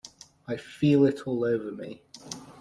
I 0.47 0.57
feel 0.57 1.05
it 1.05 1.27
all 1.27 1.43
over 1.45 1.71
me! 1.71 2.01